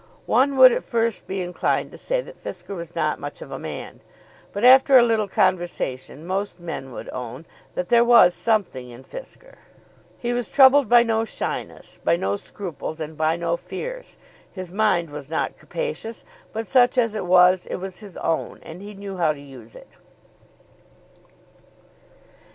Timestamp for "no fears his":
13.35-14.71